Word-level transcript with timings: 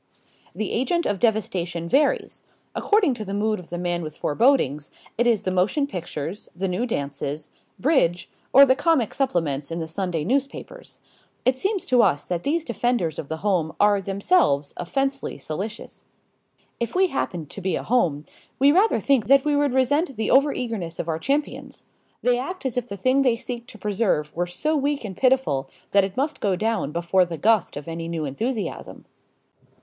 The 0.55 0.71
agent 0.71 1.05
of 1.05 1.19
devastation 1.19 1.87
varies. 1.87 2.41
According 2.73 3.13
to 3.13 3.23
the 3.23 3.35
mood 3.35 3.59
of 3.59 3.69
the 3.69 3.77
man 3.77 4.01
with 4.01 4.17
forebodings, 4.17 4.89
it 5.15 5.27
is 5.27 5.43
the 5.43 5.51
motion 5.51 5.85
pictures, 5.85 6.49
the 6.55 6.67
new 6.67 6.87
dances, 6.87 7.49
bridge, 7.77 8.27
or 8.51 8.65
the 8.65 8.75
comic 8.75 9.13
supplements 9.13 9.69
in 9.69 9.77
the 9.77 9.85
Sunday 9.85 10.23
newspapers. 10.23 10.99
It 11.45 11.55
seems 11.55 11.85
to 11.85 12.01
us 12.01 12.25
that 12.25 12.41
these 12.41 12.65
defenders 12.65 13.19
of 13.19 13.27
the 13.27 13.45
home 13.45 13.73
are 13.79 14.01
themselves 14.01 14.73
offensively 14.75 15.37
solicitous. 15.37 16.03
If 16.79 16.95
we 16.95 17.09
happened 17.09 17.51
to 17.51 17.61
be 17.61 17.75
a 17.75 17.83
home, 17.83 18.25
we 18.57 18.71
rather 18.71 18.99
think 18.99 19.27
that 19.27 19.45
we 19.45 19.55
would 19.55 19.71
resent 19.75 20.15
the 20.17 20.29
overeagerness 20.29 20.97
of 20.99 21.09
our 21.09 21.19
champions. 21.19 21.83
They 22.23 22.39
act 22.39 22.65
as 22.65 22.75
if 22.75 22.89
the 22.89 22.97
thing 22.97 23.21
they 23.21 23.35
seek 23.37 23.67
to 23.67 23.77
preserve 23.77 24.35
were 24.35 24.47
so 24.47 24.75
weak 24.75 25.05
and 25.05 25.15
pitiful 25.15 25.69
that 25.91 26.03
it 26.03 26.17
must 26.17 26.39
go 26.39 26.55
down 26.55 26.91
before 26.91 27.23
the 27.23 27.37
gust 27.37 27.77
of 27.77 27.87
any 27.87 28.07
new 28.07 28.25
enthusiasm. 28.25 29.05